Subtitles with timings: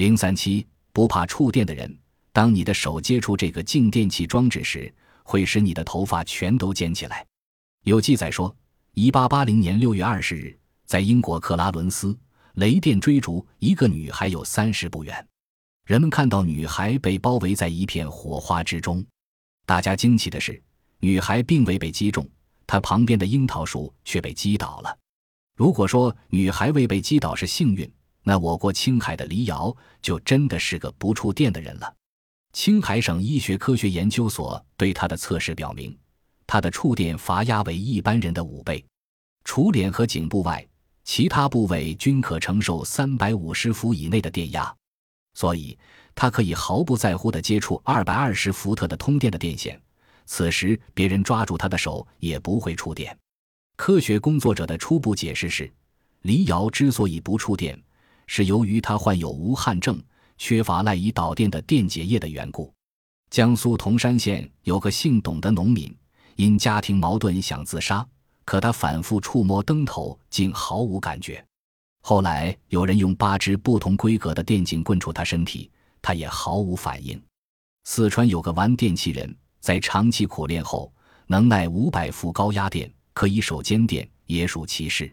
[0.00, 1.94] 零三七，不怕触电的人，
[2.32, 4.90] 当你的手接触这个静电器装置时，
[5.24, 7.26] 会使你的头发全都尖起来。
[7.84, 8.56] 有记载说，
[8.94, 12.18] 一八八零年六月二十日，在英国克拉伦斯，
[12.54, 15.28] 雷电追逐一个女孩有三十步远，
[15.84, 19.04] 人们看到女孩被包围在一片火花之中。
[19.66, 20.62] 大家惊奇的是，
[21.00, 22.26] 女孩并未被击中，
[22.66, 24.98] 她旁边的樱桃树却被击倒了。
[25.54, 27.92] 如果说女孩未被击倒是幸运，
[28.30, 31.94] 那我国青海的黎瑶就真的是个不触电的人了。
[32.52, 35.98] 青海省医学科学研究所对她的测试表明，
[36.46, 38.84] 她的触电阀压为一般人的五倍。
[39.42, 40.64] 除脸和颈部外，
[41.02, 44.72] 其他部位均可承受三百五十伏以内的电压，
[45.34, 45.76] 所以
[46.14, 49.76] 她可以毫不在乎地接触二百二十伏特的通电的电线。
[50.26, 53.18] 此时，别人抓住她的手也不会触电。
[53.76, 55.68] 科学工作者的初步解释是，
[56.22, 57.76] 黎瑶之所以不触电，
[58.32, 60.00] 是由于他患有无汗症，
[60.38, 62.72] 缺乏赖以导电的电解液的缘故。
[63.28, 65.92] 江苏铜山县有个姓董的农民，
[66.36, 68.06] 因家庭矛盾想自杀，
[68.44, 71.44] 可他反复触摸灯头，竟毫无感觉。
[72.02, 75.68] 后来有人用八支不同规格的电警棍触他身体，
[76.00, 77.20] 他也毫无反应。
[77.82, 80.92] 四川有个玩电器人，在长期苦练后，
[81.26, 82.88] 能耐五百伏高压电。
[83.12, 85.12] 可以手尖电也属其事。